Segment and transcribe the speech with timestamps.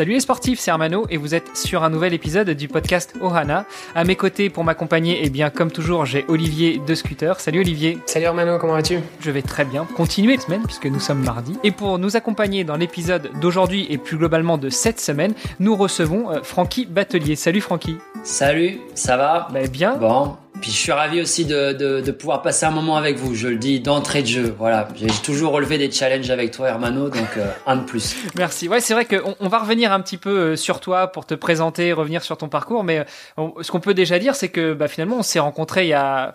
[0.00, 3.66] Salut les sportifs, c'est Armano et vous êtes sur un nouvel épisode du podcast Ohana.
[3.94, 7.38] À mes côtés pour m'accompagner, eh bien comme toujours, j'ai Olivier de Scooter.
[7.38, 7.98] Salut Olivier.
[8.06, 9.00] Salut Armano, comment vas-tu?
[9.20, 9.86] Je vais très bien.
[9.98, 11.58] Continuer la semaine puisque nous sommes mardi.
[11.64, 16.30] Et pour nous accompagner dans l'épisode d'aujourd'hui et plus globalement de cette semaine, nous recevons
[16.30, 17.36] euh, Francky Batelier.
[17.36, 17.98] Salut Francky.
[18.22, 19.48] Salut, ça va?
[19.52, 19.96] Bah, bien.
[19.96, 23.34] Bon, puis je suis ravi aussi de, de, de, pouvoir passer un moment avec vous.
[23.34, 24.54] Je le dis d'entrée de jeu.
[24.58, 28.16] Voilà, j'ai toujours relevé des challenges avec toi, Hermano, donc euh, un de plus.
[28.36, 28.68] Merci.
[28.68, 31.34] Ouais, c'est vrai qu'on on va revenir un petit peu euh, sur toi pour te
[31.34, 33.04] présenter, revenir sur ton parcours, mais
[33.38, 35.94] euh, ce qu'on peut déjà dire, c'est que bah, finalement, on s'est rencontrés il y
[35.94, 36.32] a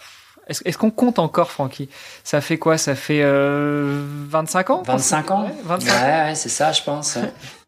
[0.48, 1.90] est-ce est qu'on compte encore, Francky?
[2.24, 2.78] Ça fait quoi?
[2.78, 4.84] Ça fait euh, 25 ans?
[4.86, 6.26] 25 ans Ouais, 25 Ouais, ans.
[6.28, 7.18] ouais c'est ça, je pense.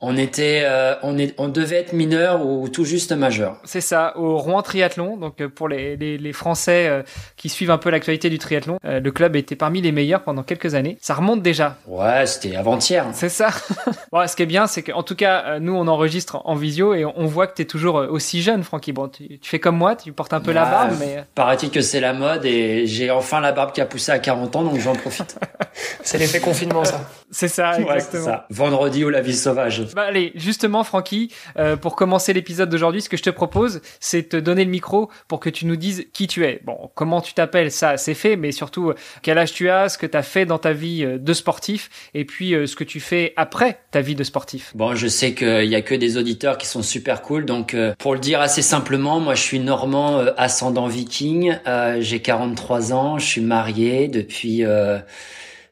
[0.02, 0.08] Ouais.
[0.09, 3.58] on était, euh, on est, on devait être mineur ou tout juste majeur.
[3.64, 5.17] C'est ça, au Rouen Triathlon.
[5.17, 7.03] Donc euh, pour les, les, les Français euh,
[7.36, 10.44] qui suivent un peu l'actualité du triathlon, euh, le club était parmi les meilleurs pendant
[10.44, 10.98] quelques années.
[11.02, 11.78] Ça remonte déjà.
[11.88, 13.06] Ouais, c'était avant-hier.
[13.14, 13.50] C'est ça.
[14.12, 16.94] bon, ce qui est bien, c'est qu'en tout cas, euh, nous, on enregistre en visio
[16.94, 18.94] et on, voit que tu es toujours euh, aussi jeune, Francky.
[18.94, 21.23] Bon, tu, tu fais comme moi, tu portes un peu la Ouais, barbe, mais...
[21.36, 24.56] Paraît-il que c'est la mode et j'ai enfin la barbe qui a poussé à 40
[24.56, 25.38] ans, donc j'en profite.
[26.03, 27.02] C'est l'effet confinement, ça.
[27.31, 28.25] C'est ça, Ouais, c'est exactement.
[28.25, 28.45] ça.
[28.50, 29.86] Vendredi ou la vie sauvage.
[29.96, 34.30] Bah allez, justement, Francky, euh, pour commencer l'épisode d'aujourd'hui, ce que je te propose, c'est
[34.30, 36.62] te donner le micro pour que tu nous dises qui tu es.
[36.64, 39.98] Bon, comment tu t'appelles, ça, c'est fait, mais surtout, euh, quel âge tu as, ce
[39.98, 42.84] que tu as fait dans ta vie euh, de sportif, et puis euh, ce que
[42.84, 44.72] tu fais après ta vie de sportif.
[44.76, 47.94] Bon, je sais qu'il y a que des auditeurs qui sont super cool, donc euh,
[47.98, 51.58] pour le dire assez simplement, moi je suis normand euh, ascendant viking,
[52.00, 54.64] j'ai 43 ans, je suis marié depuis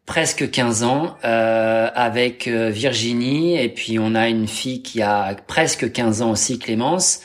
[0.05, 5.35] presque 15 ans euh, avec euh, Virginie, et puis on a une fille qui a
[5.47, 7.21] presque 15 ans aussi, Clémence.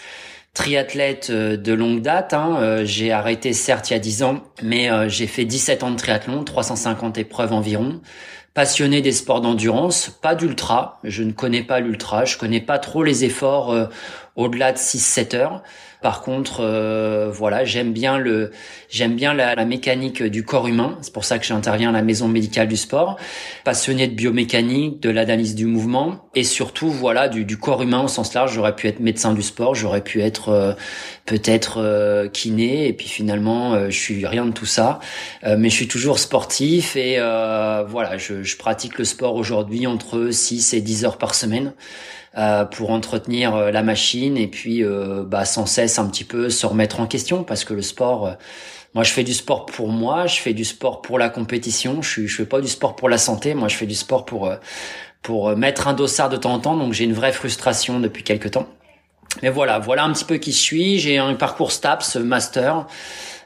[0.52, 2.56] Triathlète euh, de longue date, hein.
[2.60, 5.96] Euh, j'ai arrêté certes il y a 10 ans, mais j'ai fait 17 ans de
[5.96, 8.00] triathlon, 350 épreuves environ
[8.54, 10.98] passionné des sports d'endurance, pas d'ultra.
[11.04, 13.86] Je ne connais pas l'ultra, je connais pas trop les efforts euh,
[14.36, 15.62] au-delà de 6-7 heures.
[16.02, 18.52] Par contre, euh, voilà, j'aime bien le,
[18.88, 20.96] j'aime bien la, mécanique du corps humain.
[21.02, 23.16] C'est pour ça que j'interviens à la maison médicale du sport.
[23.64, 28.08] Passionné de biomécanique, de l'analyse du mouvement et surtout, voilà, du, du corps humain au
[28.08, 28.54] sens large.
[28.54, 30.72] J'aurais pu être médecin du sport, j'aurais pu être euh,
[31.26, 35.00] peut-être euh, kiné et puis finalement, euh, je suis rien de tout ça.
[35.44, 39.86] Euh, mais je suis toujours sportif et euh, voilà, je, je pratique le sport aujourd'hui
[39.86, 41.74] entre 6 et 10 heures par semaine
[42.38, 46.48] euh, pour entretenir euh, la machine et puis euh, bah, sans cesse un petit peu
[46.48, 48.36] se remettre en question parce que le sport,
[48.94, 52.26] moi je fais du sport pour moi, je fais du sport pour la compétition, je,
[52.26, 54.52] je fais pas du sport pour la santé, moi je fais du sport pour
[55.22, 58.52] pour mettre un dossard de temps en temps, donc j'ai une vraie frustration depuis quelques
[58.52, 58.68] temps.
[59.42, 60.98] Mais voilà, voilà un petit peu qui je suis.
[60.98, 62.86] J'ai un parcours STAPS, master.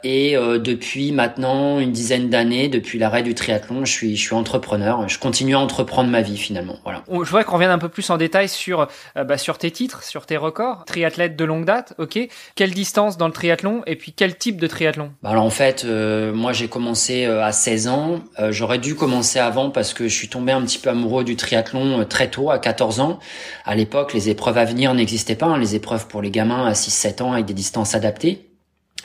[0.06, 4.34] Et euh, depuis maintenant une dizaine d'années, depuis l'arrêt du triathlon, je suis, je suis
[4.34, 5.09] entrepreneur.
[5.09, 6.76] Je continue à entreprendre ma vie finalement.
[6.84, 7.03] Voilà.
[7.10, 10.03] Je voudrais qu'on revienne un peu plus en détail sur, euh, bah, sur tes titres,
[10.03, 10.84] sur tes records.
[10.84, 12.19] Triathlète de longue date, ok.
[12.54, 15.10] Quelle distance dans le triathlon et puis quel type de triathlon?
[15.22, 18.21] Bah alors en fait, euh, moi j'ai commencé euh, à 16 ans.
[18.38, 21.36] Euh, J'aurais dû commencer avant parce que je suis tombé un petit peu amoureux du
[21.36, 23.19] triathlon très tôt, à 14 ans.
[23.65, 25.47] À l'époque, les épreuves à venir n'existaient pas.
[25.47, 28.50] hein, les épreuves pour les gamins à 6-7 ans avec des distances adaptées.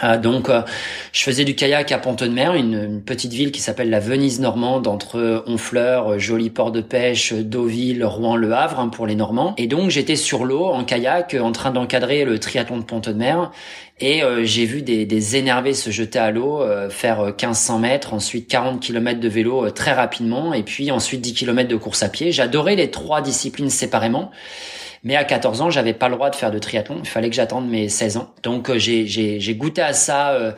[0.03, 0.61] Euh, donc, euh,
[1.11, 4.87] je faisais du kayak à Pont-de-Mer, une, une petite ville qui s'appelle la Venise normande
[4.87, 9.53] entre Honfleur, euh, joli port de pêche, Deauville, Rouen, Le Havre hein, pour les Normands.
[9.57, 13.51] Et donc, j'étais sur l'eau en kayak, euh, en train d'encadrer le triathlon de Pont-de-Mer.
[13.99, 18.13] Et euh, j'ai vu des, des énervés se jeter à l'eau, faire euh, 1500 mètres,
[18.13, 22.09] ensuite 40 km de vélo très rapidement, et puis ensuite 10 km de course à
[22.09, 22.31] pied.
[22.31, 24.31] J'adorais les trois disciplines séparément.
[25.03, 26.97] Mais à 14 ans, j'avais pas le droit de faire de triathlon.
[26.99, 28.33] Il fallait que j'attende mes 16 ans.
[28.43, 30.51] Donc euh, j'ai goûté à ça euh,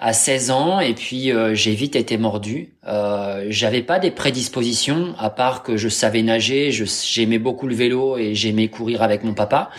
[0.00, 2.74] à 16 ans et puis euh, j'ai vite été mordu.
[2.88, 8.16] Euh, j'avais pas des prédispositions à part que je savais nager, j'aimais beaucoup le vélo
[8.16, 9.70] et j'aimais courir avec mon papa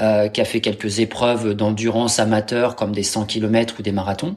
[0.00, 4.36] euh, qui a fait quelques épreuves d'endurance amateur comme des 100 km ou des marathons.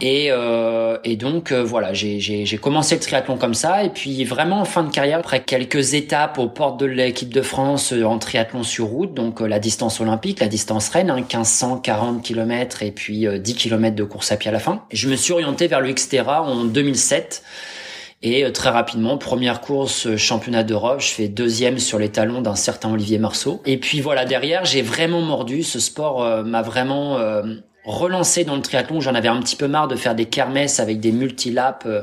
[0.00, 4.60] Et, euh, et donc euh, voilà, j'ai commencé le triathlon comme ça et puis vraiment
[4.60, 8.18] en fin de carrière après quelques étapes aux portes de l'équipe de France euh, en
[8.18, 13.26] triathlon sur route, donc la distance olympique, la distance reine, hein, 1540 km et puis
[13.26, 14.82] euh, 10 km de course à pied à la fin.
[14.92, 15.92] Je me suis orienté vers le
[16.28, 17.41] en 2007
[18.24, 22.92] Et très rapidement, première course championnat d'Europe, je fais deuxième sur les talons d'un certain
[22.92, 23.60] Olivier Marceau.
[23.66, 25.64] Et puis voilà, derrière, j'ai vraiment mordu.
[25.64, 27.18] Ce sport m'a vraiment
[27.84, 29.00] relancé dans le triathlon.
[29.00, 32.02] J'en avais un petit peu marre de faire des kermesses avec des multilaps euh,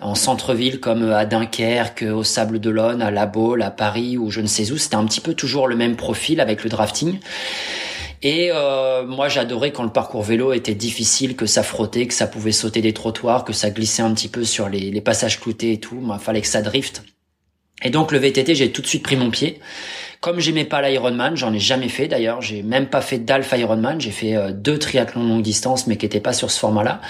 [0.00, 4.30] en centre-ville comme euh, à Dunkerque, au Sable d'Olonne, à La Baule, à Paris ou
[4.30, 4.78] je ne sais où.
[4.78, 7.18] C'était un petit peu toujours le même profil avec le drafting.
[8.22, 12.26] Et euh, moi, j'adorais quand le parcours vélo était difficile, que ça frottait, que ça
[12.26, 15.72] pouvait sauter des trottoirs, que ça glissait un petit peu sur les, les passages cloutés
[15.72, 15.96] et tout.
[15.96, 17.02] Moi, fallait que ça drift.
[17.82, 19.60] Et donc le VTT, j'ai tout de suite pris mon pied.
[20.20, 24.00] Comme j'aimais pas l'Ironman, j'en ai jamais fait d'ailleurs, j'ai même pas fait d'Alpha Ironman,
[24.00, 27.00] j'ai fait euh, deux triathlons longue distance mais qui étaient pas sur ce format-là.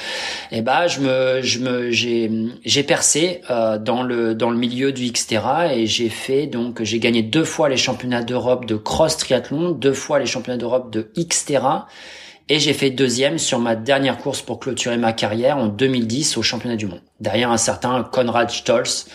[0.52, 2.30] Et bah je me je me j'ai
[2.64, 6.98] j'ai percé euh, dans le dans le milieu du Xterra et j'ai fait donc j'ai
[6.98, 11.10] gagné deux fois les championnats d'Europe de cross triathlon, deux fois les championnats d'Europe de
[11.16, 11.86] Xterra
[12.48, 16.42] et j'ai fait deuxième sur ma dernière course pour clôturer ma carrière en 2010 au
[16.42, 17.00] championnat du monde.
[17.18, 19.06] Derrière un certain Konrad Stolz,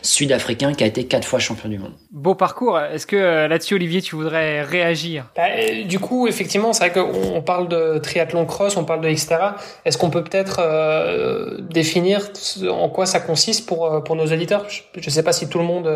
[0.00, 1.92] sud-africain qui a été quatre fois champion du monde.
[2.12, 2.78] Beau parcours.
[2.78, 5.26] Est-ce que euh, là-dessus, Olivier, tu voudrais réagir?
[5.36, 9.08] Bah, euh, Du coup, effectivement, c'est vrai qu'on parle de triathlon cross, on parle de
[9.08, 9.36] etc.
[9.84, 12.28] Est-ce qu'on peut peut-être euh, définir
[12.70, 14.66] en quoi ça consiste pour, pour nos auditeurs?
[14.68, 15.90] Je ne sais pas si tout le monde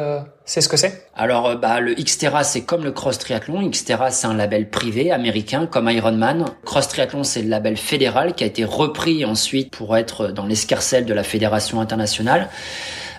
[0.45, 1.07] sait ce que c'est.
[1.15, 3.69] Alors, bah, le Xterra, c'est comme le cross triathlon.
[3.71, 6.47] Xterra, c'est un label privé américain comme Ironman.
[6.65, 11.05] Cross triathlon, c'est le label fédéral qui a été repris ensuite pour être dans l'escarcelle
[11.05, 12.49] de la fédération internationale.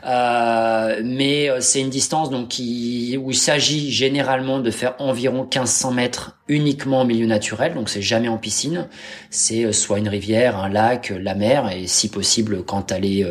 [0.06, 5.92] Euh, mais euh, c'est une distance donc où il s'agit généralement de faire environ 1500
[5.92, 8.88] mètres uniquement en milieu naturel, donc c'est jamais en piscine.
[9.30, 13.25] C'est euh, soit une rivière, un lac, la mer, et si possible quand elle est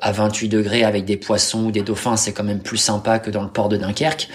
[0.00, 3.30] à 28 degrés avec des poissons ou des dauphins, c'est quand même plus sympa que
[3.30, 4.28] dans le port de Dunkerque.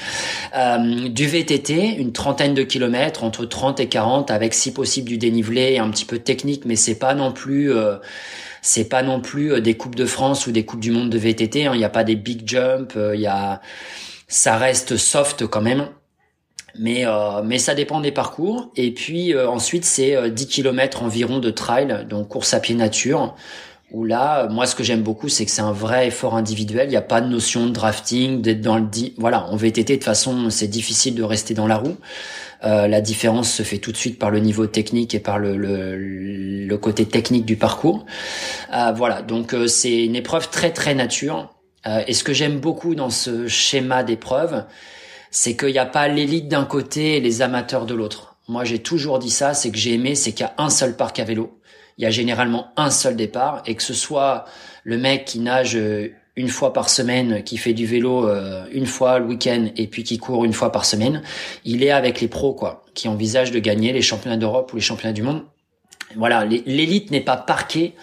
[0.55, 5.17] Euh, du VTT, une trentaine de kilomètres, entre 30 et 40, avec si possible du
[5.17, 7.71] dénivelé, un petit peu technique, mais c'est pas non plus
[8.63, 11.17] c'est pas non plus euh, des coupes de France ou des coupes du monde de
[11.19, 11.67] VTT.
[11.67, 11.71] Hein.
[11.75, 12.95] Il n'y a pas des big jumps.
[12.95, 13.61] Euh, il y a,
[14.27, 15.89] ça reste soft quand même.
[16.79, 18.71] Mais euh, mais ça dépend des parcours.
[18.75, 23.35] Et puis ensuite c'est 10 km environ de trail, donc course à pied nature.
[23.93, 26.87] Où là, moi, ce que j'aime beaucoup, c'est que c'est un vrai effort individuel.
[26.87, 28.87] Il n'y a pas de notion de drafting, d'être dans le...
[29.17, 31.97] Voilà, en VTT, de toute façon, c'est difficile de rester dans la roue.
[32.63, 36.75] Euh, la différence se fait tout de suite par le niveau technique et par le,
[36.81, 38.05] côté technique du parcours.
[38.73, 41.53] Euh, voilà, donc euh, c'est une épreuve très très nature.
[41.85, 44.65] et ce que j'aime beaucoup dans ce schéma d'épreuve,
[45.29, 48.32] c'est qu'il n'y a pas l'élite d'un côté et les amateurs de l'autre.
[48.47, 50.95] Moi, j'ai toujours dit ça, c'est que j'ai aimé, c'est qu'il y a un seul
[50.95, 51.59] parc à vélo.
[51.97, 54.45] Il y a généralement un seul départ, et que ce soit
[54.83, 55.77] le mec qui nage
[56.35, 60.03] une fois par semaine, qui fait du vélo euh, une fois le week-end et puis
[60.03, 61.21] qui court une fois par semaine,
[61.63, 64.81] il est avec les pros quoi, qui envisagent de gagner les championnats d'Europe ou les
[64.81, 65.43] championnats du monde.
[66.15, 67.93] Voilà, l'élite n'est pas parquée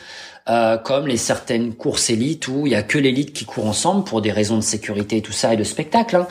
[0.49, 4.05] euh, comme les certaines courses élites où il y a que l'élite qui court ensemble
[4.05, 6.17] pour des raisons de sécurité et tout ça et de spectacle.
[6.17, 6.27] Hein.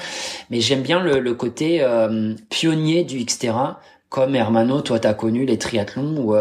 [0.50, 3.80] Mais j'aime bien le, côté euh, pionnier du Xterra,
[4.10, 6.36] comme Hermano, toi t'as connu les triathlons où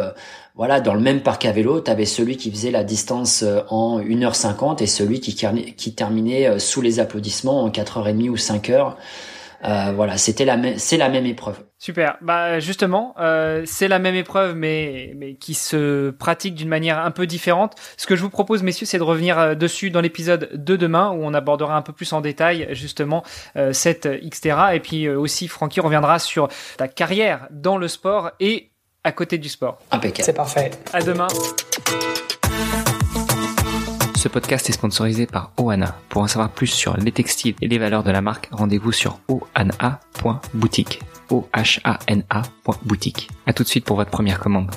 [0.59, 3.61] voilà, dans le même parc à vélo, tu avais celui qui faisait la distance euh,
[3.69, 5.37] en 1h50 et celui qui,
[5.77, 8.95] qui terminait euh, sous les applaudissements en 4h30 ou 5h.
[9.65, 11.68] Euh, voilà, c'était la même, c'est la même épreuve.
[11.79, 12.19] Super.
[12.21, 17.11] Bah justement, euh, c'est la même épreuve, mais mais qui se pratique d'une manière un
[17.13, 17.77] peu différente.
[17.97, 21.21] Ce que je vous propose, messieurs, c'est de revenir dessus dans l'épisode de demain où
[21.23, 23.23] on abordera un peu plus en détail justement
[23.73, 28.71] cette Xterra et puis aussi Francky reviendra sur ta carrière dans le sport et
[29.05, 29.79] à côté du sport.
[29.91, 30.25] Impeccable.
[30.25, 30.71] C'est parfait.
[30.93, 31.29] À demain.
[34.17, 35.97] Ce podcast est sponsorisé par Oana.
[36.09, 39.21] Pour en savoir plus sur les textiles et les valeurs de la marque, rendez-vous sur
[39.29, 41.01] oana.boutique.
[41.31, 43.29] O-H-A-N-A.boutique.
[43.47, 44.71] À tout de suite pour votre première commande.